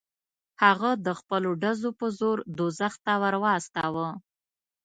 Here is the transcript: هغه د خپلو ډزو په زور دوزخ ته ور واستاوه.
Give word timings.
هغه 0.63 0.89
د 1.05 1.07
خپلو 1.19 1.49
ډزو 1.61 1.89
په 1.99 2.07
زور 2.19 2.37
دوزخ 2.57 2.93
ته 3.05 3.13
ور 3.21 3.35
واستاوه. 3.43 4.07